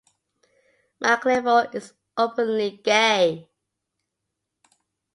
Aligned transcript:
MacIvor 0.99 1.75
is 1.75 1.93
openly 2.17 2.81
gay. 2.83 3.47